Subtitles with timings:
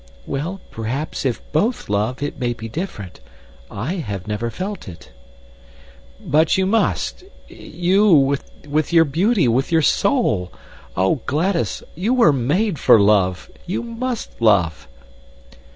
[0.25, 3.19] "Well, perhaps if both love, it may be different.
[3.69, 5.11] I have never felt it."
[6.19, 8.09] "But you must you,
[8.67, 10.51] with your beauty, with your soul!
[10.97, 13.51] Oh, Gladys, you were made for love!
[13.67, 14.87] You must love!"